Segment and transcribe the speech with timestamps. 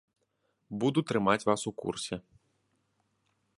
[0.83, 2.15] Буду трымаць вас у курсе.